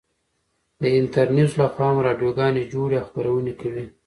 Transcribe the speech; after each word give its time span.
د 0.81 0.83
انترنيوز 0.99 1.51
لخوا 1.61 1.87
هم 1.91 1.97
راډيو 2.07 2.29
گانې 2.39 2.63
جوړې 2.73 2.95
او 3.01 3.07
خپرونې 3.09 3.53
كوي. 3.61 3.85